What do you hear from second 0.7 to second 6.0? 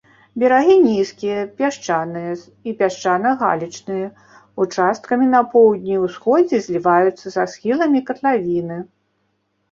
нізкія, пясчаныя і пясчана-галечныя, участкамі на поўдні і